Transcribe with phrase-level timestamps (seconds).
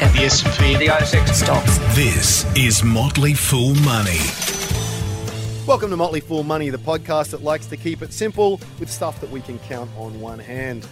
[0.00, 0.16] market.
[0.16, 0.76] The S&P.
[0.76, 1.78] The ASX stocks.
[1.94, 4.18] This is Motley Fool Money.
[5.66, 9.20] Welcome to Motley Fool Money, the podcast that likes to keep it simple with stuff
[9.20, 10.86] that we can count on one hand.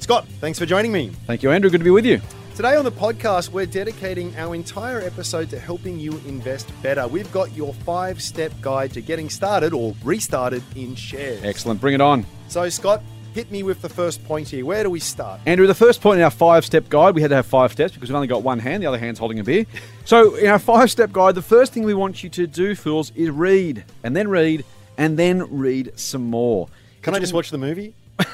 [0.00, 1.10] Scott, thanks for joining me.
[1.26, 1.70] Thank you, Andrew.
[1.70, 2.20] Good to be with you.
[2.54, 7.06] Today on the podcast, we're dedicating our entire episode to helping you invest better.
[7.06, 11.42] We've got your five step guide to getting started or restarted in shares.
[11.44, 11.80] Excellent.
[11.80, 12.26] Bring it on.
[12.48, 13.02] So, Scott,
[13.34, 14.64] hit me with the first point here.
[14.64, 15.40] Where do we start?
[15.46, 17.94] Andrew, the first point in our five step guide, we had to have five steps
[17.94, 19.64] because we've only got one hand, the other hand's holding a beer.
[20.04, 23.12] So, in our five step guide, the first thing we want you to do, fools,
[23.14, 24.64] is read, and then read,
[24.96, 26.68] and then read some more.
[27.02, 27.94] Can I just watch the movie?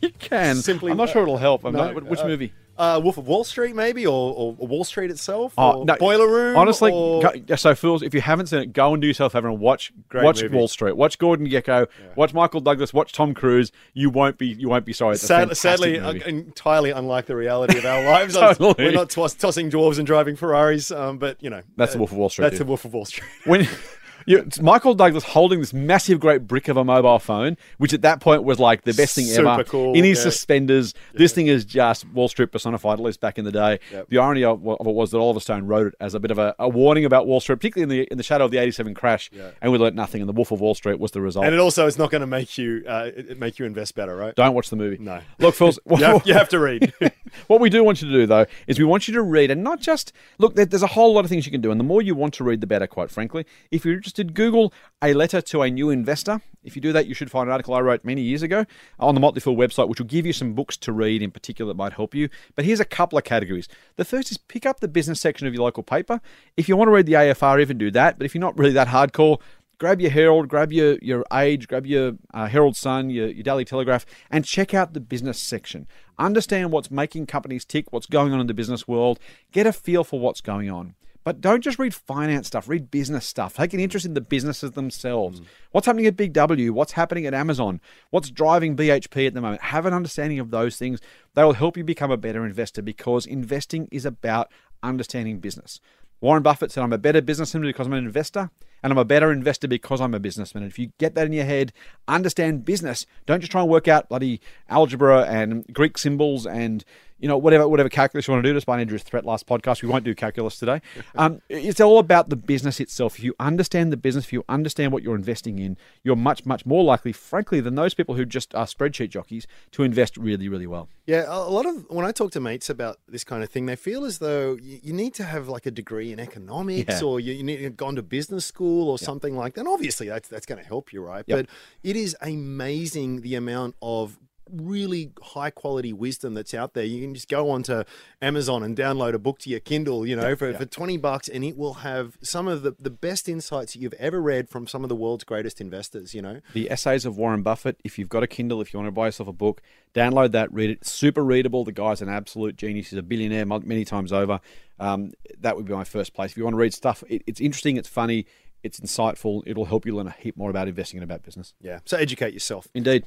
[0.00, 0.56] You can.
[0.56, 1.64] Simply- I'm not sure it'll help.
[1.64, 2.52] I'm No, not, which uh, movie?
[2.76, 6.28] Uh, Wolf of Wall Street, maybe, or, or Wall Street itself, Oh, or no, Boiler
[6.28, 6.56] Room.
[6.56, 9.36] Honestly, or- go, so fools, if you haven't seen it, go and do yourself a
[9.38, 10.56] favor and watch Great watch movie.
[10.56, 13.70] Wall Street, watch Gordon Gekko, watch Michael Douglas, watch Tom Cruise.
[13.92, 15.14] You won't be you won't be sorry.
[15.14, 18.34] It's a Sad, sadly, uh, entirely unlike the reality of our lives.
[18.34, 18.74] Totally.
[18.78, 22.10] We're not toss- tossing dwarves and driving Ferraris, um, but you know That's the Wolf
[22.12, 22.66] of Wall Street, That's dude.
[22.66, 23.28] the Wolf of Wall Street.
[23.44, 23.68] when
[24.26, 28.20] you, Michael Douglas holding this massive, great brick of a mobile phone, which at that
[28.20, 29.64] point was like the best thing Super ever.
[29.64, 30.24] cool, In his yeah.
[30.24, 33.78] suspenders, this thing is just Wall Street personified, at least back in the day.
[34.08, 36.38] The irony of, of it was that Oliver Stone wrote it as a bit of
[36.38, 38.94] a, a warning about Wall Street, particularly in the in the shadow of the '87
[38.94, 39.50] crash, yeah.
[39.60, 40.20] and we learnt nothing.
[40.22, 41.44] And the Wolf of Wall Street was the result.
[41.44, 44.34] and it also is not going to make you uh, make you invest better, right?
[44.34, 44.98] Don't watch the movie.
[44.98, 45.20] No.
[45.38, 45.78] Look, Phils.
[45.94, 46.92] You have, you have to read.
[47.46, 49.62] what we do want you to do, though, is we want you to read and
[49.62, 50.54] not just look.
[50.54, 52.44] There's a whole lot of things you can do, and the more you want to
[52.44, 52.86] read, the better.
[52.86, 56.40] Quite frankly, if you're interested, Google a letter to a new investor.
[56.62, 58.64] If you do that, you should find an article I wrote many years ago
[58.98, 61.70] on the Motley Fool website, which will give you some books to read in particular
[61.70, 62.28] that might help you.
[62.54, 63.68] But here's a couple of categories.
[63.96, 66.20] The first is pick up the business section of your local paper.
[66.56, 68.18] If you want to read the AFR, even do that.
[68.18, 69.40] But if you're not really that hardcore,
[69.78, 73.64] grab your Herald, grab your, your Age, grab your uh, Herald Sun, your, your Daily
[73.64, 75.86] Telegraph, and check out the business section.
[76.18, 79.18] Understand what's making companies tick, what's going on in the business world,
[79.52, 80.94] get a feel for what's going on.
[81.24, 83.56] But don't just read finance stuff, read business stuff.
[83.56, 85.40] Take an interest in the businesses themselves.
[85.40, 85.46] Mm.
[85.72, 86.72] What's happening at Big W?
[86.74, 87.80] What's happening at Amazon?
[88.10, 89.62] What's driving BHP at the moment?
[89.62, 91.00] Have an understanding of those things.
[91.32, 94.52] They will help you become a better investor because investing is about
[94.82, 95.80] understanding business.
[96.20, 98.50] Warren Buffett said, I'm a better businessman because I'm an investor,
[98.84, 100.62] and I'm a better investor because I'm a businessman.
[100.62, 101.72] And if you get that in your head,
[102.06, 103.06] understand business.
[103.26, 106.84] Don't just try and work out bloody algebra and Greek symbols and
[107.20, 108.52] you know whatever whatever calculus you want to do.
[108.52, 110.80] Despite Andrew's threat last podcast, we won't do calculus today.
[111.16, 113.16] Um, it's all about the business itself.
[113.18, 116.66] If you understand the business, if you understand what you're investing in, you're much much
[116.66, 120.66] more likely, frankly, than those people who just are spreadsheet jockeys to invest really really
[120.66, 120.88] well.
[121.06, 123.76] Yeah, a lot of when I talk to mates about this kind of thing, they
[123.76, 127.06] feel as though you, you need to have like a degree in economics Yeah.
[127.06, 129.60] or you, you need to have gone to business school or something like that.
[129.60, 131.24] And obviously, that's that's going to help you, right?
[131.26, 131.38] Yep.
[131.38, 131.46] But
[131.82, 134.18] it is amazing the amount of
[134.50, 136.84] really high quality wisdom that's out there.
[136.84, 137.84] You can just go onto
[138.20, 141.44] Amazon and download a book to your Kindle, you know, for, for 20 bucks and
[141.44, 144.82] it will have some of the, the best insights that you've ever read from some
[144.82, 146.40] of the world's greatest investors, you know.
[146.52, 147.80] The essays of Warren Buffett.
[147.84, 149.62] If you've got a Kindle, if you want to buy yourself a book,
[149.94, 150.86] download that, read it.
[150.86, 151.64] Super readable.
[151.64, 152.90] The guy's an absolute genius.
[152.90, 154.40] He's a billionaire many times over.
[154.78, 156.32] Um, that would be my first place.
[156.32, 158.26] If you want to read stuff, it, it's interesting, it's funny,
[158.64, 159.42] it's insightful.
[159.46, 161.54] It'll help you learn a heap more about investing and about business.
[161.60, 161.80] Yeah.
[161.84, 162.66] So educate yourself.
[162.74, 163.06] Indeed.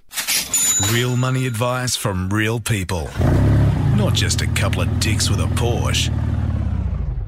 [0.94, 3.09] Real money advice from real people.
[3.95, 6.13] Not just a couple of dicks with a Porsche.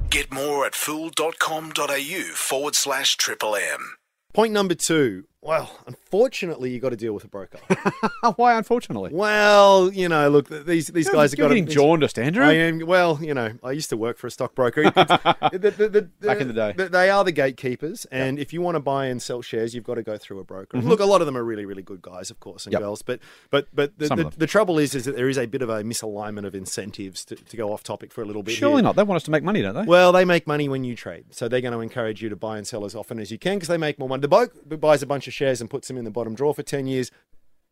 [0.10, 3.96] Get more at fool.com.au forward slash triple M.
[4.34, 5.26] Point number two.
[5.42, 7.60] Well, unfortunately, you got to deal with a broker.
[8.36, 9.12] Why, unfortunately?
[9.14, 12.44] well, you know, look, these these You're- guys have got getting to, jaundiced, Andrew.
[12.44, 13.54] I am well, you know.
[13.64, 14.82] I used to work for a stockbroker.
[14.82, 15.08] It's-
[15.54, 16.74] the- the- the- Back in the day.
[16.88, 19.96] they are the gatekeepers, and if you want to buy and sell shares, you've got
[19.96, 20.78] to go through a broker.
[20.80, 22.82] Look, a lot of them are really, really good guys, of course, and Mm-hmm.
[22.82, 22.88] Yep.
[22.88, 23.02] girls.
[23.02, 23.20] But
[23.50, 25.84] but but the, the, the trouble is, is that there is a bit of a
[25.84, 28.56] misalignment of incentives to, to go off topic for a little bit.
[28.56, 28.84] Surely here.
[28.84, 28.98] not.
[28.98, 29.84] They want us to make money, don't they?
[29.86, 32.58] Well, they make money when you trade, so they're going to encourage you to buy
[32.58, 34.20] and sell as often as you can because they make more money.
[34.22, 36.64] The bloke buys a bunch of shares and puts them in the bottom drawer for
[36.64, 37.12] ten years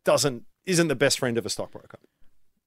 [0.04, 1.98] doesn't isn't the best friend of a stockbroker.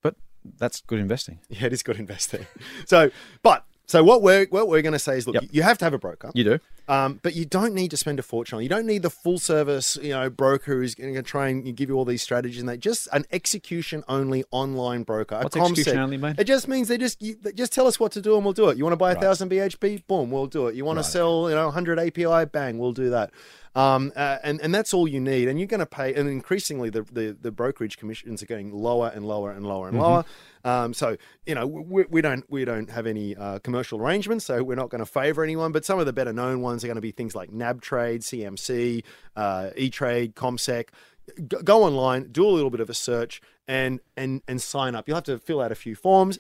[0.01, 0.15] but
[0.57, 1.39] that's good investing.
[1.49, 2.47] Yeah, it is good investing.
[2.85, 3.11] So,
[3.43, 5.43] but so what we're what we're going to say is, look, Yep.
[5.51, 6.59] you have to have a broker, You do.
[6.87, 8.55] um, but you don't need to spend a fortune.
[8.57, 8.63] on.
[8.63, 11.89] You don't need the full service, you know, broker who's going to try and give
[11.89, 15.35] you all these strategies and they just an execution only online broker.
[15.35, 16.35] a What's execution only mean?
[16.37, 18.53] It just means they just you, they just tell us what to do and we'll
[18.53, 18.77] do it.
[18.77, 20.75] You want to buy a thousand BHP, boom, we'll do it.
[20.75, 23.31] You want to sell, you know, hundred API, bang, we'll do that.
[23.73, 25.47] Um, uh, and and that's all you need.
[25.47, 26.13] And you're going to pay.
[26.13, 29.97] And increasingly, the, the the brokerage commissions are getting lower and lower and lower and
[29.97, 30.25] lower.
[30.63, 34.63] Um, so you know, we, we don't we don't have any uh, commercial arrangements, so
[34.63, 35.71] we're not going to favour anyone.
[35.71, 39.03] But some of the better known ones are going to be things like NabTrade, CMC,
[39.35, 40.89] uh, E-Trade, CommSec.
[41.37, 45.07] G- go online, do a little bit of a search, and and and sign up.
[45.07, 46.39] You'll have to fill out a few forms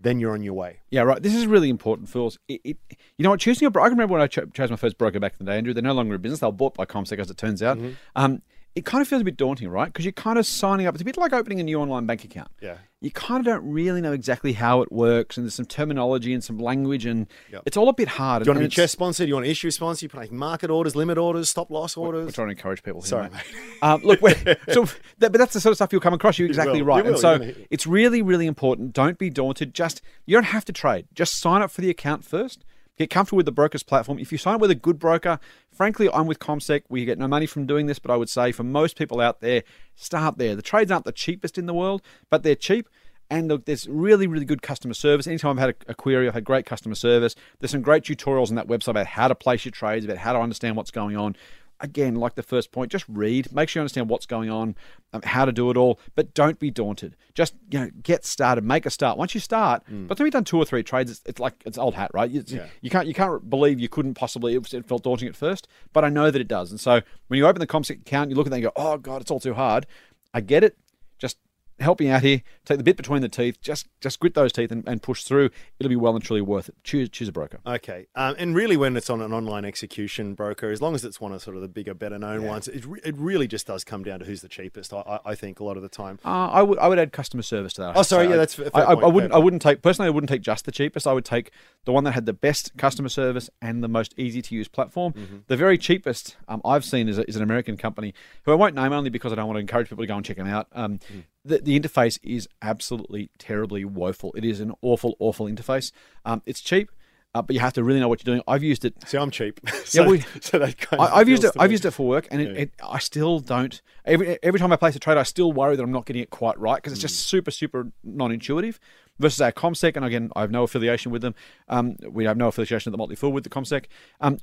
[0.00, 0.80] then you're on your way.
[0.90, 1.22] Yeah, right.
[1.22, 2.38] This is really important, fools.
[2.46, 2.76] It, it,
[3.16, 3.40] you know what?
[3.40, 3.86] Choosing your broker.
[3.86, 5.74] I can remember when I cho- chose my first broker back in the day, Andrew.
[5.74, 6.40] They're no longer in business.
[6.40, 7.78] They were bought by CommSec, as it turns out.
[7.78, 7.92] Mm-hmm.
[8.14, 8.42] Um,
[8.78, 9.86] it kind of feels a bit daunting, right?
[9.86, 10.94] Because you're kind of signing up.
[10.94, 12.48] It's a bit like opening a new online bank account.
[12.60, 12.76] Yeah.
[13.00, 16.42] You kind of don't really know exactly how it works, and there's some terminology and
[16.42, 17.62] some language, and Yep.
[17.66, 18.42] it's all a bit hard.
[18.42, 19.26] Do you want to be CHESS sponsored?
[19.26, 20.06] Do you want to issue sponsor?
[20.06, 22.34] You make market orders, limit orders, stop loss We're orders.
[22.34, 23.00] trying to encourage people.
[23.02, 23.42] Here, Sorry, mate.
[23.82, 24.34] Um, look, we're,
[24.72, 24.84] so
[25.18, 26.38] that, but that's the sort of stuff you'll come across.
[26.38, 26.88] You're exactly will.
[26.88, 27.04] right.
[27.04, 28.92] You and so it's really, really important.
[28.92, 29.74] Don't be daunted.
[29.74, 31.06] Just you don't have to trade.
[31.14, 32.64] Just sign up for the account first.
[32.98, 34.18] Get comfortable with the broker's platform.
[34.18, 35.38] If you sign up with a good broker,
[35.70, 36.82] frankly, I'm with CommSec.
[36.88, 39.40] We get no money from doing this, but I would say for most people out
[39.40, 39.62] there,
[39.94, 40.56] start there.
[40.56, 42.88] The trades aren't the cheapest in the world, but they're cheap.
[43.30, 45.26] And look, there's really, really good customer service.
[45.26, 47.36] Anytime I've had a, a query, I've had great customer service.
[47.60, 50.32] There's some great tutorials on that website about how to place your trades, about how
[50.32, 51.36] to understand what's going on.
[51.80, 54.74] Again, like the first point, just read, make sure you understand what's going on,
[55.12, 57.14] um, how to do it all, but don't be daunted.
[57.34, 59.16] Just you know, get started, make a start.
[59.16, 61.54] Once you start, by the time you've done two or three trades, it's, it's like
[61.64, 62.28] it's old hat, right?
[62.30, 62.66] You, Yeah.
[62.80, 64.54] you can't you can't believe you couldn't possibly.
[64.54, 66.70] It, was- it felt daunting at first, but I know that it does.
[66.72, 68.98] And so when you open the CommSec account, you look at that and go, "Oh
[68.98, 69.86] God, it's all too hard."
[70.34, 70.76] I get it.
[71.18, 71.36] Just
[71.80, 72.42] help me out here.
[72.64, 73.60] Take the bit between the teeth.
[73.60, 75.50] Just just grit those teeth and, and push through.
[75.78, 76.74] It'll be well and truly worth it.
[76.84, 77.58] Choose choose a broker.
[77.66, 81.20] Okay, um, and really, when it's on an online execution broker, as long as it's
[81.20, 83.84] one of sort of the bigger, better known ones, it, re- it really just does
[83.84, 84.92] come down to who's the cheapest.
[84.92, 86.18] I, I, think a lot of the time.
[86.24, 87.96] Uh, I would I would add customer service to that.
[87.96, 90.06] Oh, sorry, So yeah, that's fair- I, I, I wouldn't I wouldn't take personally.
[90.08, 91.06] I wouldn't take just the cheapest.
[91.06, 91.50] I would take
[91.84, 95.12] the one that had the best customer service and the most easy to use platform.
[95.12, 95.36] Mm-hmm.
[95.46, 98.14] The very cheapest um, I've seen is, a, is an American company
[98.44, 100.24] who I won't name only because I don't want to encourage people to go and
[100.24, 100.68] check them out.
[100.72, 101.22] Um, Mm.
[101.44, 104.32] The, the interface is absolutely terribly woeful.
[104.36, 105.92] It is an awful awful interface.
[106.24, 106.90] Um, it's cheap.
[107.34, 108.42] Uh, but you have to really know what you're doing.
[108.48, 109.60] I've used it See, I'm cheap.
[109.84, 111.52] so, we- so that kind I, I've used it.
[111.58, 112.62] I've used it for work, and it, Yeah.
[112.62, 113.80] it, I still don't.
[114.06, 116.30] Every every time I place a trade, I still worry that I'm not getting it
[116.30, 117.28] quite right because it's just Mm.
[117.28, 118.80] super super non-intuitive.
[119.20, 121.34] Versus our CommSec, and again, I have no affiliation with them.
[121.68, 123.86] Um, we have no affiliation at the Motley Fool with the CommSec.
[124.20, 124.38] Um,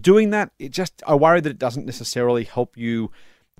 [0.00, 3.10] doing that, it just I worry that it doesn't necessarily help you.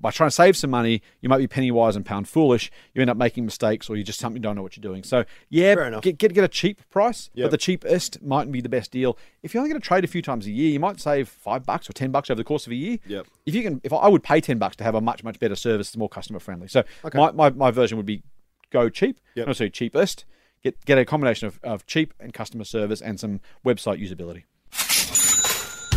[0.01, 2.69] By trying to save some money, you might be penny wise and pound foolish.
[2.93, 5.03] You end up making mistakes, or you just simply don't know what you're doing.
[5.03, 7.45] So, yeah, get, get get a cheap price, Yep.
[7.45, 9.17] but the cheapest mightn't be the best deal.
[9.41, 11.65] If you're only going to trade a few times a year, you might save five
[11.65, 12.97] bucks or ten bucks over the course of a year.
[13.07, 13.27] Yep.
[13.45, 15.55] If you can, if I would pay ten bucks to have a much much better
[15.55, 16.67] service, more customer friendly.
[16.67, 16.83] So
[17.13, 18.21] my, my, my version would be
[18.71, 19.47] go cheap, Yep.
[19.47, 20.25] not so cheapest.
[20.61, 24.43] Get get a combination of, of cheap and customer service and some website usability.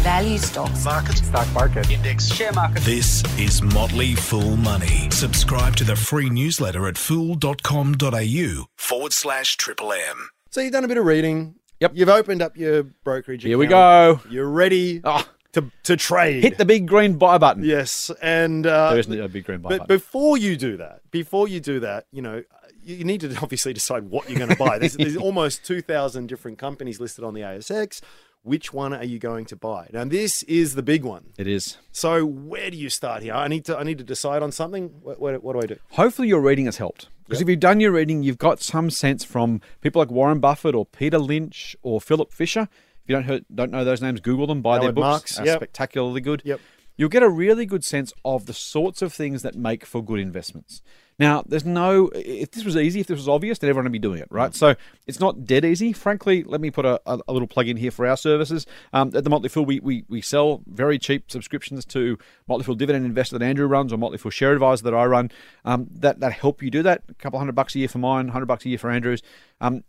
[0.08, 0.86] Value stocks.
[0.86, 1.18] Market.
[1.18, 1.90] Stock market.
[1.90, 2.28] Index.
[2.32, 2.82] Share market.
[2.82, 5.10] This is Motley Fool Money.
[5.10, 10.30] Subscribe to the free newsletter at fool.com.au forward slash triple M.
[10.48, 11.56] So you've done a bit of reading.
[11.80, 11.92] Yep.
[11.94, 13.42] You've opened up your brokerage.
[13.42, 14.18] Here we go.
[14.30, 16.42] You're ready Oh, to to trade.
[16.42, 17.62] hit the big green buy button.
[17.62, 19.94] yes, and uh, There isn't a big green buy But button.
[19.94, 22.42] before you do that, before you do that, you know,
[22.82, 24.78] you need to obviously decide what you're going to buy.
[24.78, 28.00] There's, there's almost 2,000 different companies listed on the ASX.
[28.42, 29.88] Which one are you going to buy?
[29.92, 31.32] Now, this is the big one.
[31.36, 31.76] it is.
[31.92, 33.34] So, where do you start here?
[33.34, 34.88] I need to I need to decide on something.
[35.02, 35.76] What, what, what do I do?
[35.90, 37.08] Hopefully, your reading has helped.
[37.24, 40.74] Because if you've done your reading, you've got some sense from people like Warren Buffett
[40.74, 42.62] or Peter Lynch or Philip Fisher.
[42.62, 45.04] If you don't heard, don't know those names, Google them, buy their books.
[45.04, 45.58] Marks, They're yep.
[45.58, 46.40] spectacularly good.
[46.44, 46.60] Yep.
[46.96, 50.20] You'll get a really good sense of the sorts of things that make for good
[50.20, 50.80] investments.
[51.18, 52.10] Now, there's no.
[52.14, 54.36] If this was easy, if this was obvious, then everyone would be doing it, Mm.
[54.36, 54.54] right?
[54.54, 54.76] So
[55.06, 55.92] it's not dead easy.
[55.92, 58.66] Frankly, let me put a, a, a little plug in here for our services.
[58.92, 62.76] Um, at the Motley Fool, we, we we sell very cheap subscriptions to Motley Fool
[62.76, 65.30] Dividend Investor that Andrew runs, or Motley Fool Share Advisor that I run.
[65.64, 67.02] Um, that that help you do that.
[67.08, 69.22] A couple hundred bucks a year for mine, hundred bucks a year for Andrew's.
[69.60, 69.82] Um,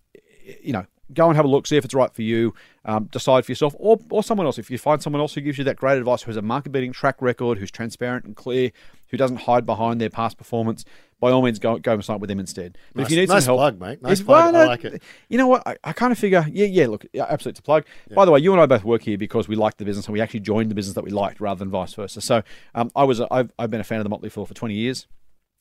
[0.64, 2.54] you know, go and have a look, see if it's right for you,
[2.86, 4.58] um, decide for yourself, or, or someone else.
[4.58, 6.72] If you find someone else who gives you that great advice, who has a market
[6.72, 8.72] beating track record, who's transparent and clear,
[9.08, 10.86] who doesn't hide behind their past performance,
[11.20, 12.78] by all means, go go and sign up with them instead.
[12.94, 14.02] But if Nice- you need nice some help, plug, mate.
[14.02, 14.56] Nice If- plug.
[14.56, 15.02] I like it.
[15.28, 15.64] You know what?
[15.68, 16.88] I, I kind of figure, yeah, yeah.
[16.88, 17.86] Look, yeah, absolutely, it's a plug.
[18.16, 20.14] By the way, you and I both work here because we like the business and
[20.14, 22.22] we actually joined the business that we liked rather than vice versa.
[22.22, 22.44] So,
[22.76, 24.76] um, I was, a, I've, I've been a fan of the Motley Fool for twenty
[24.76, 25.08] years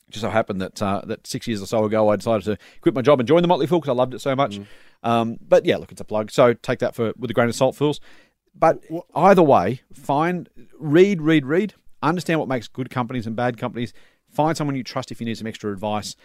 [0.09, 2.95] just so happened that uh, that six years or so ago, I decided to quit
[2.95, 4.59] my job and join the Motley Fool because I loved it so much.
[5.03, 6.31] Um, but yeah, look, it's a plug.
[6.31, 7.99] So take that for with a grain of salt, fools.
[8.55, 8.83] But
[9.15, 11.73] either way, find, read, read, read.
[12.01, 13.93] Understand what makes good companies and bad companies.
[14.29, 16.15] Find someone you trust if you need some extra advice.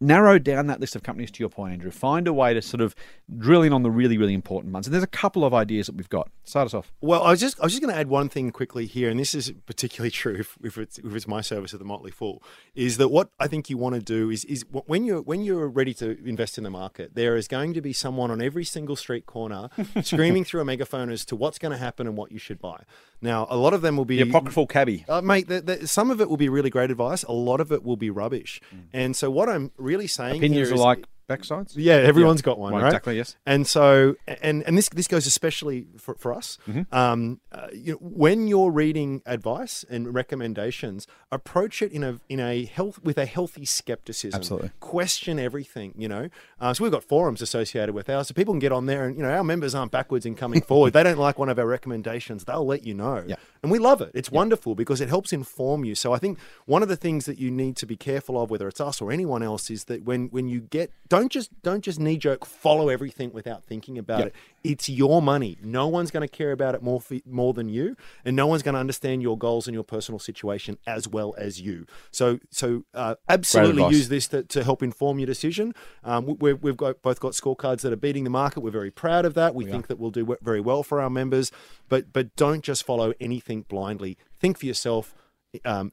[0.00, 1.90] Narrow down that list of companies to your point, Andrew.
[1.90, 2.94] Find a way to sort of
[3.36, 4.86] drill in on the really, really important ones.
[4.86, 6.30] And there's a couple of ideas that we've got.
[6.44, 6.92] Start us off.
[7.02, 9.20] Well, I was just I was just going to add one thing quickly here, and
[9.20, 12.42] this is particularly true if, if it's if it's my service at the Motley Fool,
[12.74, 15.68] is that what I think you want to do is is when you're when you're
[15.68, 18.96] ready to invest in the market, there is going to be someone on every single
[18.96, 19.68] street corner
[20.02, 22.84] screaming through a megaphone as to what's going to happen and what you should buy.
[23.22, 25.04] Now, a lot of them will be The apocryphal cabbie.
[25.06, 27.22] uh, mate, the, the, some of it will be really great advice.
[27.24, 28.62] A lot of it will be rubbish.
[28.94, 31.74] And so, what I'm really saying Opinions are like backsides.
[31.76, 32.88] Yeah, everyone's got one, Well, right?
[32.88, 33.36] exactly, yes.
[33.46, 36.58] And so, and and this this goes especially for, for us.
[36.68, 36.94] Mm-hmm.
[36.94, 42.40] Um, uh, you know, when you're reading advice and recommendations, approach it in a in
[42.40, 44.38] a health with a healthy skepticism.
[44.38, 44.70] Absolutely.
[44.80, 45.94] question everything.
[45.96, 46.28] You know,
[46.60, 49.16] uh, so we've got forums associated with ours, so people can get on there, and
[49.16, 50.92] you know, our members aren't backwards in coming forward.
[50.92, 53.24] They don't like one of our recommendations, they'll let you know.
[53.26, 53.36] Yeah.
[53.62, 54.10] And we love it.
[54.14, 55.94] It's wonderful because it helps inform you.
[55.94, 58.66] So I think one of the things that you need to be careful of, whether
[58.68, 62.00] it's us or anyone else, is that when when you get don't just don't just
[62.00, 64.26] knee jerk follow everything without thinking about Yep.
[64.28, 64.34] it.
[64.62, 65.56] It's your money.
[65.62, 68.74] No one's going to care about it more more than you, and no one's going
[68.74, 71.86] to understand your goals and your personal situation as well as you.
[72.10, 75.74] So so uh, absolutely use this to, to help inform your decision.
[76.04, 78.60] Um, we- we've, we've got both got scorecards that are beating the market.
[78.60, 79.54] We're very proud of that.
[79.54, 81.50] We, think that we'll do very well for our members,
[81.88, 84.16] but but don't just follow anything blindly.
[84.38, 85.14] Think for yourself.
[85.64, 85.90] Um,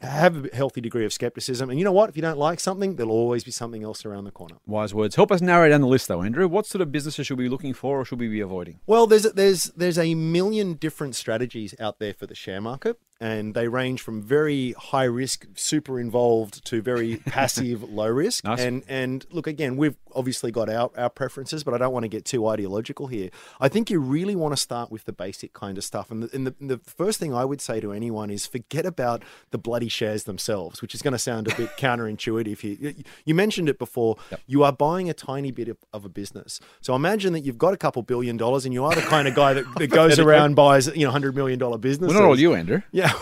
[0.00, 2.08] have a healthy degree of skepticism, and you know what?
[2.08, 4.56] If you don't like something, there'll always be something else around the corner.
[4.66, 5.16] Wise words.
[5.16, 6.48] Help us narrow down the list, though, Andrew.
[6.48, 8.80] What sort of businesses should we be looking for, or should we be avoiding?
[8.86, 13.54] Well, there's there's there's a million different strategies out there for the share market, and
[13.54, 18.44] they range from very high risk, super involved, to very passive, low risk.
[18.44, 18.60] Nice.
[18.60, 22.08] And and look again, we've obviously got our our preferences, but I don't want to
[22.08, 23.30] get too ideological here.
[23.60, 26.30] I think you really want to start with the basic kind of stuff, and the,
[26.34, 29.88] and the, the first thing I would say to anyone is forget about the bloody
[29.88, 32.76] shares themselves, which is going to sound a bit counterintuitive here.
[32.80, 34.16] You- You mentioned it before.
[34.46, 36.60] You are buying a tiny bit of, of a business.
[36.80, 39.34] So imagine that you've got a couple billion dollars and you are the kind of
[39.34, 42.08] guy that, that goes around buys, you know, hundred million dollar business.
[42.08, 42.80] We're not all you, Andrew.
[42.92, 43.12] Yeah,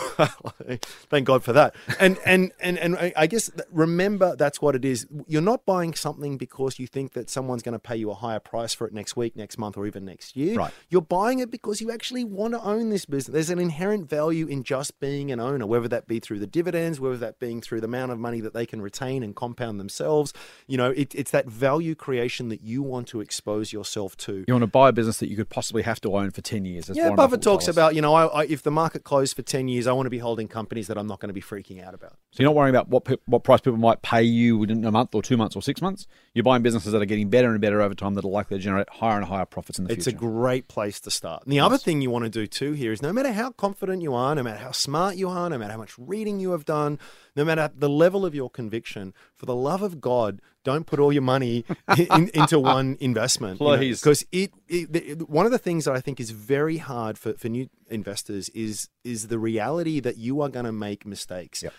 [1.11, 1.75] thank God for that.
[1.99, 5.07] And and and and I- I guess remember that's what it is.
[5.27, 8.41] You're not buying something because you think that someone's going to pay you a higher
[8.41, 10.57] price for it next week, next month, or even next year.
[10.57, 10.73] Right.
[10.89, 13.33] You're buying it because you actually want to own this business.
[13.33, 17.01] There's an inherent value in just being an owner, whether that be through the dividends,
[17.01, 20.33] whether that being through the amount of money that they can retain and compound themselves.
[20.67, 24.45] You know, it, it's that value creation that you want to expose yourself to.
[24.47, 26.65] You want to buy a business that you could possibly have to own for 10
[26.65, 26.91] years.
[26.91, 29.69] as Yeah, Buffett talks about, you know, I, I, if the market closed for 10
[29.69, 31.95] years, I want to be holding companies that I'm not going to be freaking out
[31.95, 32.13] about.
[32.31, 35.15] So you're not worrying about what what price people might pay you within a month
[35.15, 36.07] or two months or six months.
[36.35, 38.63] You're buying businesses that are getting better and better over time that are likely to
[38.63, 39.99] generate higher and higher profits in the future.
[40.01, 41.45] It's a great place to start.
[41.45, 44.03] And the other thing you want to do too here is no matter how confident
[44.03, 46.65] you are, no matter how smart you are, no matter how much reading you have
[46.65, 46.99] done,
[47.37, 51.13] no matter the level of your conviction, for the love of God, don't put all
[51.13, 51.65] your money
[51.97, 53.61] in, into one investment.
[53.61, 54.01] you know, Please.
[54.01, 57.49] because it, it, one of the things that I think is very hard for, for
[57.49, 61.63] new investors is is the reality that you are going to make mistakes.
[61.63, 61.73] Yep.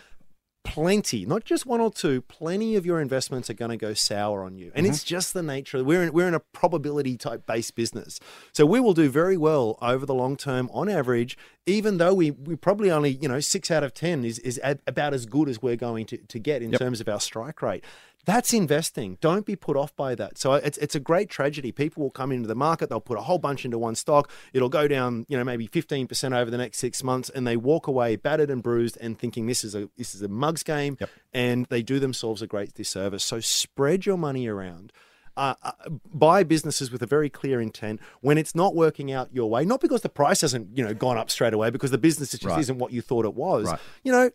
[0.66, 4.44] Plenty, not just one or two, plenty of your investments are going to go sour
[4.44, 4.70] on you.
[4.74, 5.08] And it's mm-hmm.
[5.08, 5.82] just the nature.
[5.82, 8.20] We're in, we're in a probability type based business.
[8.52, 12.30] So we will do very well over the long term on average, even though we,
[12.30, 15.60] we probably only, you know, six out of 10 is, is about as good as
[15.62, 16.80] we're going to, to get in Yep.
[16.80, 17.84] terms of our strike rate.
[18.26, 19.16] That's investing.
[19.20, 20.36] Don't be put off by that.
[20.36, 21.70] So it's, it's a great tragedy.
[21.72, 24.30] People will come into the market, they'll put a whole bunch into one stock.
[24.52, 27.86] It'll go down, you know, maybe 15% over the next six months, and they walk
[27.86, 31.10] away battered and bruised and thinking this is a this is a mugs game, Yep.
[31.32, 33.22] and they do themselves a great disservice.
[33.24, 34.92] So spread your money around.
[35.36, 35.72] Uh, uh,
[36.12, 39.80] buy businesses with a very clear intent when it's not working out your way, not
[39.82, 42.58] because the price hasn't you know gone up straight away, because the business just Right.
[42.58, 43.66] isn't what you thought it was.
[43.66, 43.78] Right.
[44.02, 44.30] You know,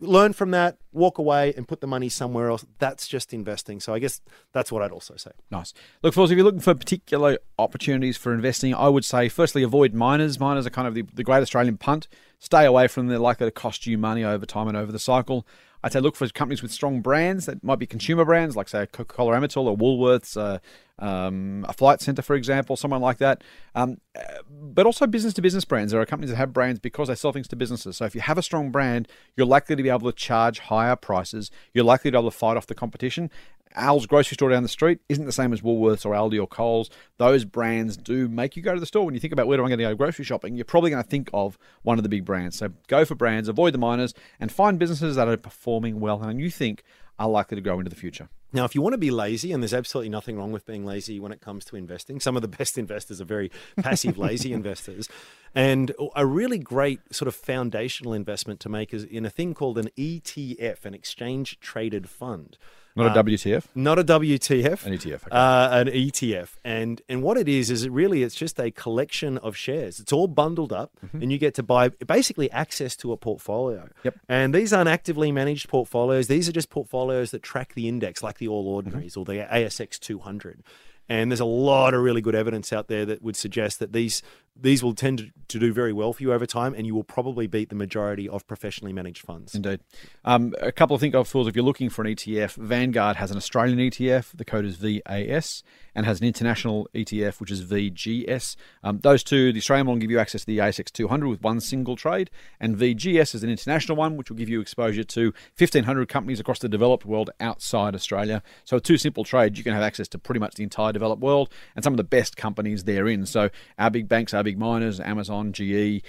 [0.00, 2.64] learn from that, walk away, and put the money somewhere else.
[2.78, 3.80] That's just investing.
[3.80, 4.20] So I guess
[4.52, 5.30] that's what I'd also say.
[5.50, 5.72] Nice.
[6.02, 9.94] Look, fellas, if you're looking for particular opportunities for investing, I would say firstly avoid
[9.94, 10.40] miners.
[10.40, 12.08] Miners are kind of the, the great Australian punt.
[12.38, 13.10] Stay away from them.
[13.10, 15.46] They're likely to cost you money over time and over the cycle.
[15.82, 18.86] I'd say look for companies with strong brands that might be consumer brands, like say
[18.86, 20.58] Coca Cola Amatil or Woolworths, uh,
[20.98, 23.42] um, a Flight Centre, for example, someone like that.
[23.74, 25.92] Um, uh, but also business to business brands.
[25.92, 27.96] There are companies that have brands because they sell things to businesses.
[27.96, 30.96] So if you have a strong brand, you're likely to be able to charge higher
[30.96, 31.50] prices.
[31.72, 33.30] You're likely to be able to fight off the competition.
[33.74, 36.90] Al's grocery store down the street isn't the same as Woolworths or Aldi or Coles.
[37.18, 39.04] Those brands do make you go to the store.
[39.04, 41.02] When you think about where do I going to go grocery shopping, you're probably going
[41.02, 42.56] to think of one of the big brands.
[42.56, 46.40] So go for brands, avoid the miners, and find businesses that are performing well and
[46.40, 46.82] you think
[47.18, 48.28] are likely to grow into the future.
[48.52, 51.20] Now, if you want to be lazy, and there's absolutely nothing wrong with being lazy
[51.20, 55.08] when it comes to investing, some of the best investors are very passive, lazy investors.
[55.54, 59.78] And a really great sort of foundational investment to make is in a thing called
[59.78, 62.56] an ETF, an exchange traded fund.
[62.96, 65.14] Not a uh, WTF, Not a WTF, an ETF.
[65.14, 65.30] okay.
[65.30, 69.38] uh, an ETF, and and what it is is it really it's just a collection
[69.38, 70.00] of shares.
[70.00, 71.22] It's all bundled up, mm-hmm.
[71.22, 73.88] and you get to buy basically access to a portfolio.
[74.02, 74.18] Yep.
[74.28, 76.26] And these aren't actively managed portfolios.
[76.26, 78.74] These are just portfolios that track the index, like the All mm-hmm.
[78.74, 80.62] Ordinaries or the ASX 200.
[81.08, 84.22] And there's a lot of really good evidence out there that would suggest that these
[84.56, 87.48] these will tend to, do very well for you over time, and you will probably
[87.48, 89.52] beat the majority of professionally managed funds.
[89.52, 89.80] Indeed.
[90.24, 91.48] Um, a couple of think of fools.
[91.48, 94.36] If you're looking for an ETF, Vanguard has an Australian ETF.
[94.36, 95.64] The code is VAS
[95.94, 98.56] and has an international ETF, which is VGS.
[98.82, 101.42] Um, those two, the Australian one will give you access to the ASX 200 with
[101.42, 105.32] one single trade, and VGS is an international one, which will give you exposure to
[105.58, 108.42] 1,500 companies across the developed world outside Australia.
[108.64, 111.50] So, two simple trades, you can have access to pretty much the entire developed world
[111.74, 113.26] and some of the best companies therein.
[113.26, 116.02] So, our big banks, our big miners, Amazon, GE,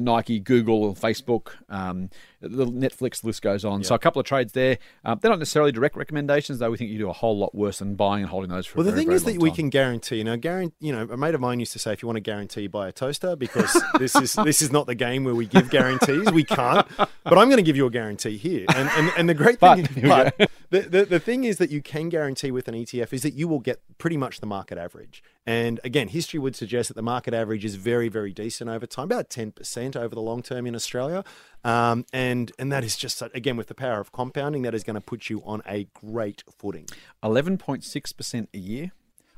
[0.00, 2.10] Nike, Google, Facebook, um,
[2.42, 3.84] the Netflix list goes on.
[3.84, 4.78] So, a couple of trades there.
[5.04, 6.70] Um, they're not necessarily direct recommendations, though.
[6.70, 8.78] We think you do a whole lot worse than buying and holding those for.
[8.78, 9.56] Well, the very, thing is that we time.
[9.56, 10.16] can guarantee.
[10.16, 10.74] You know, guarantee.
[10.80, 12.88] You know, a mate of mine used to say, if you want to guarantee, buy
[12.88, 16.30] a toaster, because this is this is not the game where we give guarantees.
[16.32, 16.86] We can't.
[16.96, 18.66] But I'm going to give you a guarantee here.
[18.74, 21.82] And and, and the great thing, But- but the, the the thing is that you
[21.82, 25.22] can guarantee with an ETF is that you will get pretty much the market average.
[25.46, 29.04] And again, history would suggest that the market average is very very decent over time,
[29.04, 31.24] about ten percent over the long term in Australia.
[31.64, 34.94] Um, and and that is just again with the power of compounding, that is going
[34.94, 36.86] to put you on a great footing.
[37.22, 38.92] 11.6% a year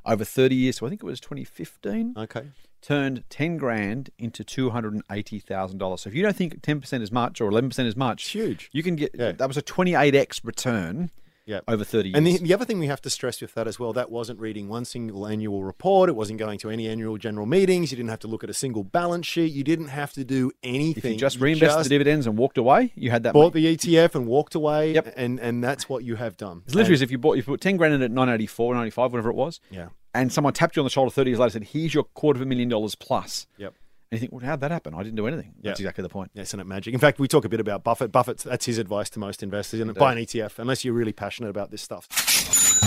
[0.07, 0.77] over 30 years.
[0.79, 2.15] So, I think it was 2015.
[2.17, 2.45] Okay.
[2.83, 5.99] turned 10 grand into $280,000.
[5.99, 8.69] So if you don't think 10% is much or 11% is much, It's huge.
[8.73, 9.33] You can get Yeah.
[9.33, 11.11] that was a 28x return
[11.47, 11.61] Yeah.
[11.69, 12.17] over 30 years.
[12.17, 14.41] And the, the other thing we have to stress with that as well, that wasn't
[14.41, 16.09] reading one single annual report.
[16.09, 17.91] It wasn't going to any annual general meetings.
[17.93, 19.53] You didn't have to look at a single balance sheet.
[19.53, 21.05] You didn't have to do anything.
[21.13, 23.45] if you just reinvested the dividends and walked away, you had that money.
[23.47, 24.95] bought the ETF and walked away.
[24.95, 25.13] Yep.
[25.17, 26.63] And, and that's what you have done.
[26.65, 29.13] It's literally And- as if you bought, you put 10 grand in at 984, 95,
[29.13, 29.89] whatever it was, Yeah.
[30.15, 32.39] and someone tapped you on the shoulder 30 years later and said, here's your quarter
[32.39, 33.47] of a million dollars plus.
[33.59, 33.75] Yep.
[34.15, 34.95] And you think, well, how'd that happen?
[34.95, 35.55] I didn't do anything.
[35.63, 35.85] That's Yeah.
[35.85, 36.31] exactly the point.
[36.35, 36.95] Isn't it magic?
[36.95, 38.13] In fact, we talk a bit about Buffett.
[38.13, 39.81] Buffett, that's his advice to most investors.
[39.81, 42.07] And buy an ETF unless you're really passionate about this stuff.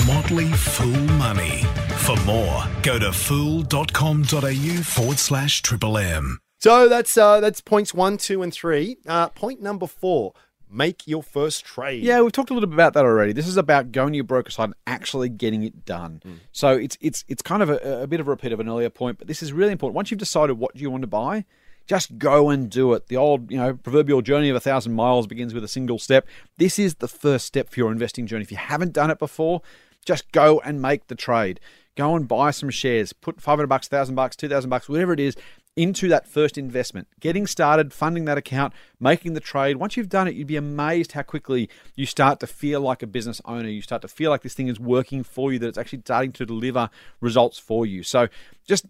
[0.07, 1.63] Motley Fool Money.
[2.05, 6.39] For more, go to fool.com.au forward slash triple M.
[6.59, 8.97] So that's uh, that's points one, two, and three.
[9.07, 10.33] Uh, point number four:
[10.69, 12.03] make your first trade.
[12.03, 13.33] Yeah, we've talked a little bit about that already.
[13.33, 16.21] This is about going to your broker side and actually getting it done.
[16.25, 16.39] Mm.
[16.51, 18.89] So it's it's it's kind of a, a bit of a repeat of an earlier
[18.89, 19.95] point, but this is really important.
[19.95, 21.45] Once you've decided what you want to buy,
[21.87, 23.07] just go and do it.
[23.07, 26.27] The old, you know, proverbial journey of a thousand miles begins with a single step.
[26.57, 28.43] This is the first step for your investing journey.
[28.43, 29.61] If you haven't done it before,
[30.05, 31.59] just go and make the trade.
[31.95, 33.11] Go and buy some shares.
[33.13, 35.35] Put 500 bucks, 1000 bucks, 2000 bucks, whatever it is
[35.77, 37.07] into that first investment.
[37.19, 39.77] Getting started, funding that account, making the trade.
[39.77, 43.07] Once you've done it, you'd be amazed how quickly you start to feel like a
[43.07, 43.69] business owner.
[43.69, 46.31] You start to feel like this thing is working for you, that it's actually starting
[46.33, 46.89] to deliver
[47.21, 48.03] results for you.
[48.03, 48.27] So
[48.67, 48.85] just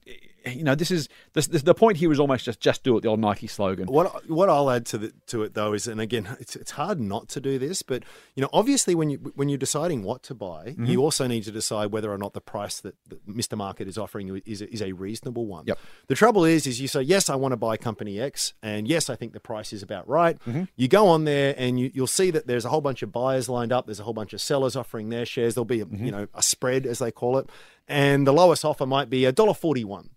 [0.46, 3.02] you know, this is this, this, the point here is almost just just do it,
[3.02, 3.88] the old Nike slogan.
[3.88, 7.00] What what I'll add to the, to it though is, and again, it's, it's hard
[7.00, 8.04] not to do this, but
[8.36, 10.86] you know, obviously when you when you're deciding what to buy, Mm-hmm.
[10.86, 13.58] you also need to decide whether or not the price that, that Mr.
[13.58, 15.65] Market is offering you is is a reasonable one.
[15.65, 15.80] Yep.
[16.08, 19.10] The trouble is, is you say yes, I want to buy company X, and yes,
[19.10, 20.38] I think the price is about right.
[20.45, 20.63] Mm-hmm.
[20.75, 23.47] You go on there and you, you'll see that there's a whole bunch of buyers
[23.49, 23.86] lined up.
[23.88, 25.55] There's a whole bunch of sellers offering their shares.
[25.55, 26.05] There'll be a, Mm-hmm.
[26.05, 27.49] you know a spread as they call it,
[27.88, 30.10] and the lowest offer might be a dollar forty one,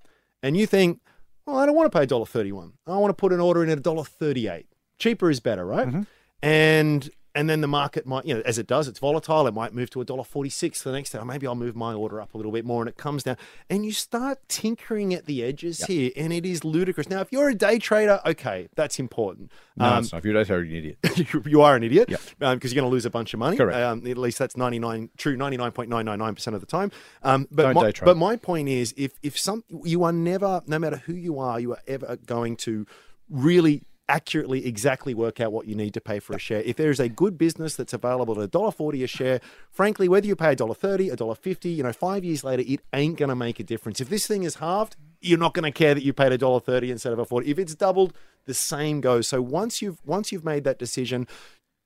[0.43, 1.01] and you think,
[1.47, 2.73] well, I don't want to pay a dollar thirty one.
[2.87, 4.67] I want to put an order in at a dollar thirty eight.
[4.99, 5.87] Cheaper is better, right?
[5.89, 6.03] Mm-hmm.
[6.43, 7.11] And
[7.41, 9.47] and then the market might, you know, as it does, it's volatile.
[9.47, 11.19] It might move to a dollar forty-six the next day.
[11.19, 13.39] Or maybe I'll move my order up a little bit more, and it comes down.
[13.71, 17.09] And you start tinkering at the edges here, and it is ludicrous.
[17.09, 19.51] Now, if you're a day trader, okay, that's important.
[19.79, 20.05] No, Um.
[20.13, 21.47] If you're a data, you're an idiot.
[21.47, 22.21] you, are an idiot Yep.
[22.57, 23.57] because you're going to lose a bunch of money.
[23.57, 23.79] Correct.
[23.79, 26.91] Um, at least that's 99 true 99.999% of the time.
[27.23, 28.05] Um, but Don't my, day trade.
[28.07, 31.59] but my point is if if some you are never no matter who you are
[31.59, 32.87] you are ever going to
[33.29, 36.63] really accurately exactly work out what you need to pay for a share.
[36.63, 40.35] If there is a good business that's available at $1.40 a share, frankly, whether you
[40.35, 44.01] pay $1.30, $1.50, you know, 5 years later it ain't going to make a difference.
[44.01, 47.13] If this thing is halved, you're not going to care that you paid $1.30 instead
[47.13, 47.49] of a 40.
[47.49, 48.13] If it's doubled,
[48.47, 49.29] the same goes.
[49.29, 51.29] So once you've once you've made that decision,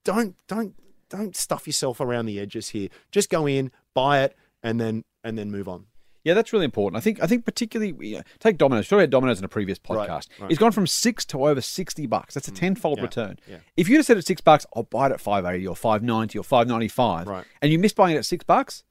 [0.05, 0.75] don't don't
[1.11, 2.89] don't stuff yourself around the edges here.
[3.13, 5.87] Just go in, buy it, and then and then move on.
[6.25, 6.97] Yeah, that's really important.
[6.97, 7.23] I think.
[7.23, 8.89] I think particularly we, uh, take Domino's.
[8.89, 10.29] Talked about Domino's in a previous podcast.
[10.41, 10.51] right.
[10.51, 12.35] It's gone from six to over sixty bucks.
[12.35, 13.39] That's a tenfold yeah, return.
[13.49, 13.59] yeah.
[13.77, 16.03] If you'd have said at six bucks, I'll buy it at five eighty or five
[16.03, 17.45] ninety or five ninety five, Right.
[17.63, 18.85] and you missed buying it at six bucks,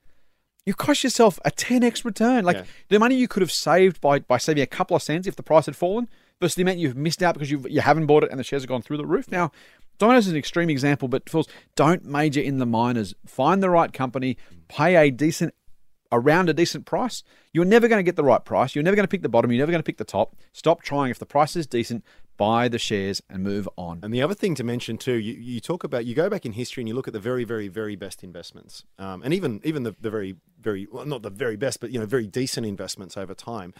[0.65, 2.45] you cost yourself a ten x return.
[2.45, 2.63] Like Yeah.
[2.89, 5.43] the money you could have saved by by saving a couple of cents if the
[5.43, 6.07] price had fallen,
[6.39, 8.61] versus the amount you've missed out because you you haven't bought it and the shares
[8.61, 9.31] have gone through the roof.
[9.31, 9.51] Now,
[9.97, 13.15] Domino's is an extreme example, but fools don't major in the minors.
[13.25, 15.53] Find the right company, pay a decent
[16.13, 17.23] around a decent price.
[17.51, 18.75] You're never going to get the right price.
[18.75, 19.51] You're never going to pick the bottom.
[19.51, 20.35] You're never going to pick the top.
[20.53, 21.11] Stop trying.
[21.11, 22.03] If the price is decent,
[22.37, 23.99] buy the shares and move on.
[24.03, 26.53] And the other thing to mention too, you, you talk about you go back in
[26.53, 29.83] history and you look at the very, very, very best investments, um, and even even
[29.83, 33.17] the, the very, very well, not the very best, but you know, very decent investments
[33.17, 33.73] over time.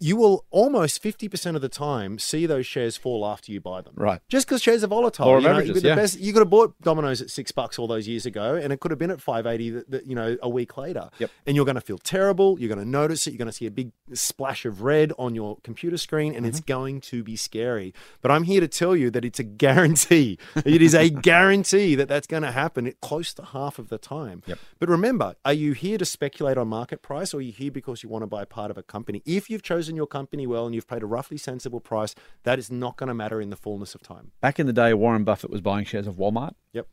[0.00, 3.94] You will almost 50% of the time see those shares fall after you buy them.
[3.96, 4.20] Right.
[4.28, 5.26] Just because shares are volatile.
[5.26, 5.94] Law of you know, averages, the yeah.
[5.94, 8.80] best, you could have bought Domino's at six bucks all those years ago, and it
[8.80, 11.08] could have been at 580 that, that, you know, a week later.
[11.18, 11.30] Yep.
[11.46, 12.58] And you're going to feel terrible.
[12.58, 13.30] You're going to notice it.
[13.32, 16.48] You're going to see a big splash of red on your computer screen, and Mm-hmm.
[16.48, 17.92] it's going to be scary.
[18.22, 20.38] But I'm here to tell you that it's a guarantee.
[20.56, 23.98] it is a guarantee that that's going to happen at close to half of the
[23.98, 24.42] time.
[24.46, 24.58] Yep.
[24.78, 28.02] But remember, are you here to speculate on market price or are you here because
[28.02, 29.22] you want to buy part of a company?
[29.26, 32.70] If you've chosen your company well and you've paid a roughly sensible price, that is
[32.70, 34.32] not going to matter in the fullness of time.
[34.40, 36.54] Back in the day, Warren Buffett was buying shares of Walmart.
[36.72, 36.86] Yep.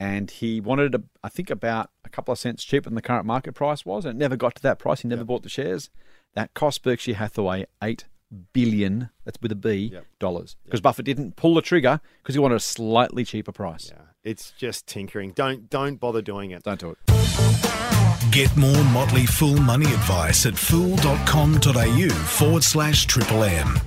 [0.00, 3.26] and he wanted, a, I think, about a couple of cents cheaper than the current
[3.26, 5.00] market price was, and it never got to that price.
[5.02, 5.90] He never bought the shares.
[6.34, 8.04] That cost Berkshire Hathaway eight
[8.52, 9.10] billion.
[9.24, 10.04] That's with a B Yep.
[10.20, 13.90] dollars because Buffett didn't pull the trigger because he wanted a slightly cheaper price.
[13.92, 14.02] Yeah.
[14.22, 15.32] It's just tinkering.
[15.32, 16.62] Don't don't bother doing it.
[16.62, 17.97] Don't do it.
[18.32, 23.78] Get more Motley Fool money advice at fool.com.au forward slash triple M.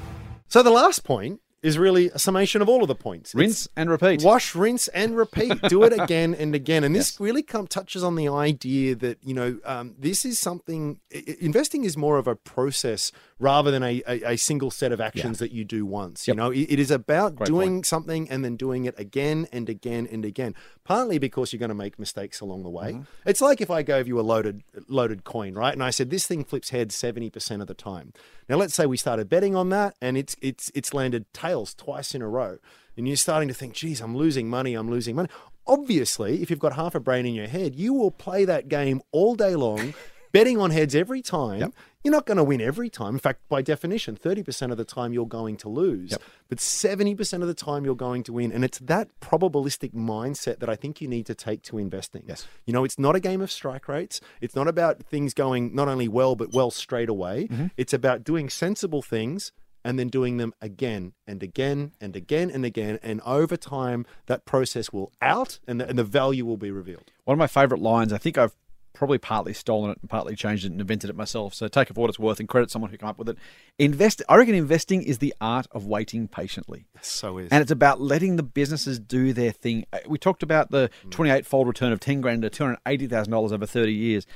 [0.48, 3.36] So the last point is really a summation of all of the points.
[3.36, 4.24] Rinse and repeat.
[4.24, 5.62] Wash, rinse, and repeat.
[5.63, 6.84] Do it again and again.
[6.84, 11.00] And this really come, touches on the idea that you know um, this is something.
[11.39, 15.39] Investing is more of a process rather than a, a, a single set of actions
[15.39, 16.28] that you do once.
[16.28, 19.67] You know, it, it is about Great doing something and then doing it again and
[19.67, 20.56] again and again.
[20.84, 22.93] Partly because you're going to make mistakes along the way.
[22.93, 23.04] Mm-hmm.
[23.26, 25.74] It's like if I gave you a loaded loaded coin, right?
[25.74, 28.13] And I said this thing flips heads seventy percent of the time.
[28.50, 31.32] Now let's say we started betting on that, and it's it's it's landed
[31.78, 32.58] twice in a row,
[32.98, 34.74] and you're starting to think, "Geez, I'm losing money.
[34.74, 35.30] I'm losing money."
[35.68, 39.02] Obviously, if you've got half a brain in your head, you will play that game
[39.12, 39.94] all day long,
[40.32, 41.74] betting on heads every time.
[42.04, 43.16] You're not going to win every time.
[43.16, 46.18] In fact, by definition, 30% of the time you're going to lose,
[46.50, 48.52] but 70% of the time you're going to win.
[48.52, 52.24] And it's that probabilistic mindset that I think you need to take to investing.
[52.28, 52.48] Yes.
[52.66, 54.20] You know, it's not a game of strike rates.
[54.42, 57.48] It's not about things going not only well, but well straight away.
[57.48, 57.68] Mm-hmm.
[57.78, 59.52] It's about doing sensible things
[59.84, 63.00] and then doing them again and again and again and again.
[63.02, 67.12] And over time, that process will out and the, and the value will be revealed.
[67.26, 68.56] One of my favourite lines, I think I've
[68.94, 71.54] probably partly stolen it and partly changed it and invented it myself.
[71.54, 73.38] So take it for what it's worth and credit someone who came up with it.
[73.80, 74.22] Invest.
[74.30, 76.86] I reckon investing is the art of waiting patiently.
[77.02, 77.50] So is.
[77.52, 79.86] And it's about letting the businesses do their thing.
[79.94, 83.94] Uh, We talked about the 28 fold return of 10 grand to $280,000 over 30
[83.94, 84.28] years.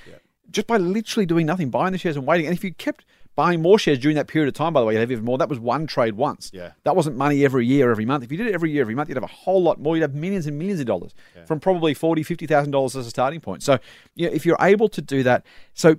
[0.49, 2.47] Just by literally doing nothing, buying the shares and waiting.
[2.47, 3.03] And if you kept
[3.35, 5.37] buying more shares during that period of time, by the way, you'd have even more.
[5.37, 6.51] That was one trade once.
[6.53, 6.71] Yeah.
[6.83, 8.23] That wasn't money every year, every month.
[8.23, 9.95] If you did it every year, every month, you'd have a whole lot more.
[9.95, 11.13] You'd have millions and millions of dollars
[11.45, 13.63] from probably $40,000, $50,000 as a starting point.
[13.63, 13.77] So,
[14.15, 15.97] you know, if you're able to do that, so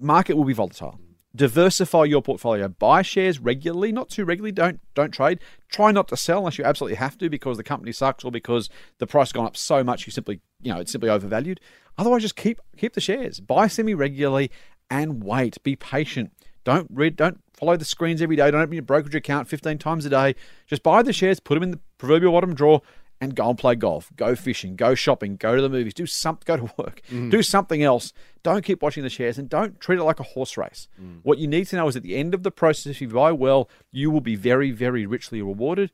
[0.00, 0.98] market will be volatile.
[1.00, 1.14] Mm.
[1.36, 2.68] Diversify your portfolio.
[2.68, 4.52] Buy shares regularly, not too regularly.
[4.52, 5.38] Don't don't trade.
[5.68, 8.70] Try not to sell unless you absolutely have to because the company sucks or because
[8.98, 11.60] the price has gone up so much you simply you know it's simply overvalued.
[11.98, 13.40] Otherwise, just keep keep the shares.
[13.40, 14.50] Buy semi regularly
[14.90, 15.62] and wait.
[15.62, 16.32] Be patient.
[16.66, 17.14] Don't read.
[17.14, 18.50] Don't follow the screens every day.
[18.50, 20.34] Don't open your brokerage account 15 times a day.
[20.66, 22.82] Just buy the shares, put them in the proverbial bottom drawer,
[23.20, 26.40] and go and play golf, go fishing, go shopping, go to the movies, do some,
[26.44, 27.30] go to work, mm.
[27.30, 28.12] do something else.
[28.42, 30.88] Don't keep watching the shares and don't treat it like a horse race.
[31.00, 31.20] Mm.
[31.22, 33.30] What you need to know is at the end of the process, if you buy
[33.30, 35.92] well, you will be very, very richly rewarded.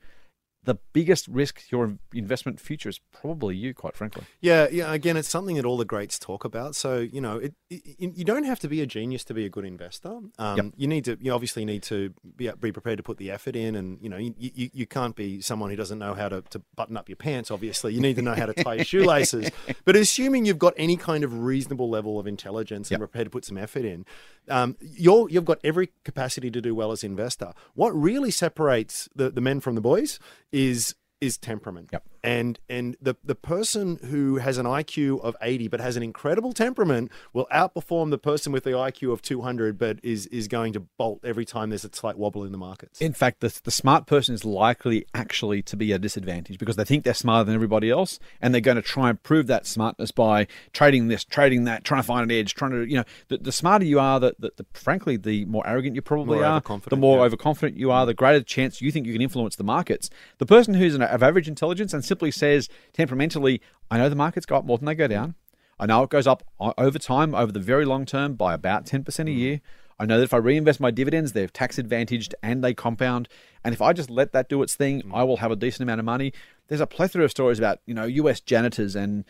[0.64, 4.24] The biggest risk your investment future is probably you, quite frankly.
[4.40, 4.92] Yeah, yeah.
[4.92, 6.76] Again, it's something that all the greats talk about.
[6.76, 9.48] So you know, it, it, you don't have to be a genius to be a
[9.48, 10.20] good investor.
[10.38, 10.66] Um, Yep.
[10.76, 13.74] You need to, you obviously need to be, be prepared to put the effort in,
[13.74, 16.60] and you know, you, you, you can't be someone who doesn't know how to, to
[16.76, 17.50] button up your pants.
[17.50, 19.50] Obviously, you need to know how to tie your shoelaces.
[19.84, 23.10] But assuming you've got any kind of reasonable level of intelligence and Yep.
[23.10, 24.04] prepared to put some effort in,
[24.48, 27.52] um, you're you've got every capacity to do well as an investor.
[27.74, 30.18] What really separates the, the men from the boys
[30.52, 31.90] is is temperament.
[31.92, 32.04] Yep.
[32.22, 36.52] And and the the person who has an IQ of 80 but has an incredible
[36.52, 40.80] temperament will outperform the person with the IQ of 200 but is is going to
[40.80, 43.00] bolt every time there's a slight wobble in the markets.
[43.00, 46.84] In fact, the, the smart person is likely actually to be a disadvantage because they
[46.84, 50.10] think they're smarter than everybody else, and they're going to try and prove that smartness
[50.10, 53.38] by trading this, trading that, trying to find an edge, trying to, you know, the,
[53.38, 56.62] the smarter you are, the, the, the frankly, the more arrogant you probably More are,
[56.88, 57.24] the more yeah.
[57.24, 60.10] overconfident you are, the greater chance you think you can influence the markets.
[60.38, 64.44] The person who's an, of average intelligence and simply says temperamentally, I know the markets
[64.44, 65.34] go up more than they go down.
[65.80, 69.06] I know it goes up over time, over the very long term, by about 10%
[69.06, 69.34] a mm.
[69.34, 69.60] year.
[69.98, 73.28] I know that if I reinvest my dividends, they're tax advantaged and they compound.
[73.64, 75.10] And if I just let that do its thing, mm.
[75.14, 76.34] I will have a decent amount of money.
[76.68, 78.40] There's a plethora of stories about you know U.S.
[78.40, 79.24] janitors and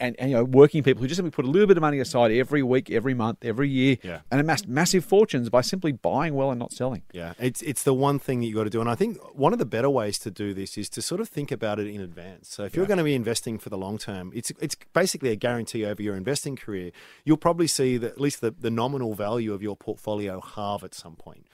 [0.00, 2.00] and, and you know working people who just simply put a little bit of money
[2.00, 4.20] aside every week, every month, every year, Yeah.
[4.30, 7.02] and amassed massive fortunes by simply buying well and not selling.
[7.12, 9.52] Yeah, it's it's the one thing that you got to do, and I think one
[9.52, 12.00] of the better ways to do this is to sort of think about it in
[12.00, 12.48] advance.
[12.48, 15.36] So if you're going to be investing for the long term, it's it's basically a
[15.36, 16.90] guarantee over your investing career.
[17.24, 20.94] You'll probably see that at least the, the nominal value of your portfolio halve at
[20.94, 21.46] some point.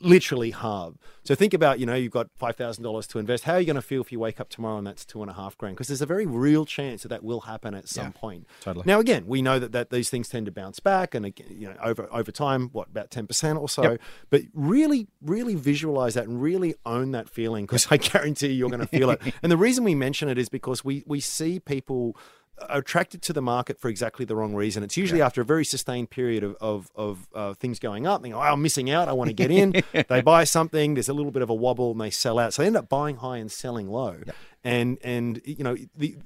[0.00, 0.96] Literally halve.
[1.22, 3.44] So think about, you know, you've got five thousand dollars to invest.
[3.44, 5.30] How are you going to feel if you wake up tomorrow and that's two and
[5.30, 5.76] a half grand?
[5.76, 8.46] Because there's a very real chance that that will happen at some Yeah, point.
[8.60, 8.84] totally.
[8.86, 11.68] Now, again, we know that, that these things tend to bounce back, and again, you
[11.68, 13.82] know, over over time, what about ten percent or so?
[13.82, 14.00] Yep.
[14.30, 18.70] But really, really visualize that and really own that feeling because I guarantee you, you're
[18.70, 19.20] going to feel it.
[19.42, 22.16] And the reason we mention it is because we we see people
[22.68, 24.82] are attracted to the market for exactly the wrong reason.
[24.82, 28.22] It's usually after a very sustained period of of, of uh, things going up.
[28.22, 29.08] They go, oh, I'm missing out.
[29.08, 29.82] I want to get in.
[30.08, 30.94] they buy something.
[30.94, 32.52] There's a little bit of a wobble, and they sell out.
[32.52, 34.20] So they end up buying high and selling low.
[34.62, 36.16] And and you know the.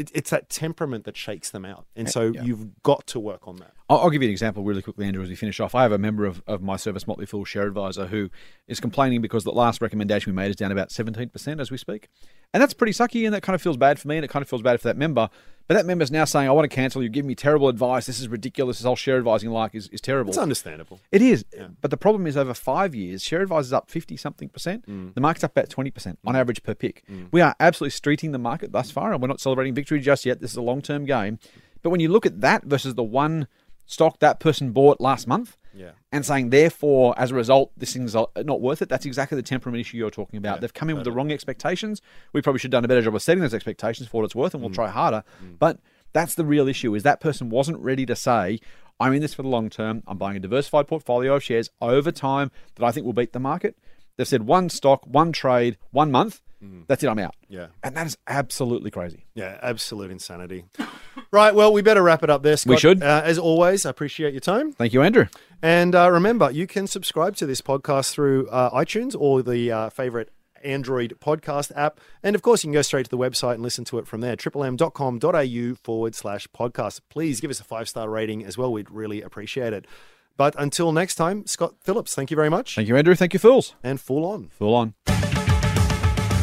[0.00, 3.56] It, it's that temperament that shakes them out, and so you've got to work on
[3.56, 3.72] that.
[3.90, 5.74] I'll, I'll give you an example really quickly, Andrew, as we finish off.
[5.74, 8.30] I have a member of, of my service, Motley Fool Share Advisor, who
[8.66, 12.08] is complaining because the last recommendation we made is down about 17% as we speak.
[12.54, 14.42] And that's pretty sucky, and that kind of feels bad for me, and it kind
[14.42, 15.28] of feels bad for that member.
[15.70, 17.00] But that member's now saying, I want to cancel.
[17.00, 18.06] You give me terrible advice.
[18.06, 18.78] This is ridiculous.
[18.78, 20.30] This whole share advising like is, is terrible.
[20.30, 20.98] It's understandable.
[21.12, 21.44] It is.
[21.80, 24.84] But the problem is over five years, share advice is up 50 something percent.
[24.88, 25.14] Mm.
[25.14, 26.36] The market's up about 20% on mm.
[26.36, 27.04] average per pick.
[27.08, 27.28] Mm.
[27.30, 30.40] We are absolutely streeting the market thus far, and we're not celebrating victory just yet.
[30.40, 31.38] This is a long term game.
[31.82, 33.46] But when you look at that versus the one
[33.86, 35.90] stock that person bought last month, Yeah.
[36.12, 38.88] and saying, therefore, as a result, this thing's not worth it.
[38.88, 40.60] That's exactly the temperament issue you're talking about.
[40.60, 42.02] They've come in with the wrong expectations.
[42.32, 44.34] We probably should have done a better job of setting those expectations for what it's
[44.34, 44.74] worth, and we'll mm.
[44.74, 45.24] try harder.
[45.44, 45.58] Mm.
[45.58, 45.78] But
[46.12, 48.60] that's the real issue: is that person wasn't ready to say,
[48.98, 50.02] "I'm in this for the long term.
[50.06, 53.40] I'm buying a diversified portfolio of shares over time that I think will beat the
[53.40, 53.76] market."
[54.16, 56.42] They've said one stock, one trade, one month.
[56.62, 56.86] Mm.
[56.86, 57.08] That's it.
[57.08, 57.34] I'm out.
[57.48, 57.68] Yeah.
[57.82, 59.24] and that is absolutely crazy.
[59.34, 60.66] Yeah, absolute insanity.
[61.30, 62.70] right, well, we better wrap it up there, Scott.
[62.70, 63.02] We should.
[63.02, 64.72] Uh, as always, I appreciate your time.
[64.72, 65.26] Thank you, Andrew.
[65.62, 69.90] And uh, remember, you can subscribe to this podcast through uh, iTunes or the uh,
[69.90, 70.30] favorite
[70.62, 72.00] Android podcast app.
[72.22, 74.20] And of course, you can go straight to the website and listen to it from
[74.20, 77.00] there, triplem.com.au forward slash podcast.
[77.08, 78.72] Please give us a five star rating as well.
[78.72, 79.86] We'd really appreciate it.
[80.36, 82.74] But until next time, Scott Phillips, thank you very much.
[82.74, 83.14] Thank you, Andrew.
[83.14, 83.74] Thank you, fools.
[83.82, 84.48] And full on.
[84.48, 84.94] Full on.